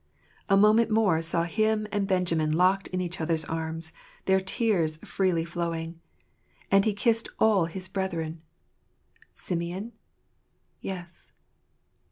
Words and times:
A 0.49 0.57
moment 0.57 0.89
more 0.89 1.21
saw 1.21 1.43
him 1.43 1.85
and 1.91 2.07
Benjamin 2.07 2.53
locked 2.53 2.87
in 2.87 2.99
each 2.99 3.21
other's 3.21 3.45
arms, 3.45 3.93
their 4.25 4.39
tears 4.39 4.97
freely 5.05 5.45
flowing. 5.45 5.99
And 6.71 6.85
he 6.85 6.93
kissed 6.95 7.29
all 7.37 7.65
his 7.65 7.87
brethren. 7.87 8.41
Simeon? 9.35 9.91
Yes. 10.79 11.33